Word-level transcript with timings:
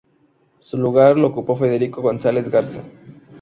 Su 0.61 0.79
lugar 0.79 1.15
lo 1.15 1.27
ocupó 1.27 1.55
Federico 1.55 2.01
González 2.01 2.49
Garza. 2.49 2.83